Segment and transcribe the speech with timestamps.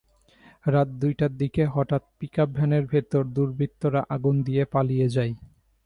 [0.65, 5.33] রাত দুইটার দিকে হঠাৎ পিকআপ ভ্যানের ভেতরে দুর্বৃত্তরা আগুন দিয়ে পালিয়ে যায়।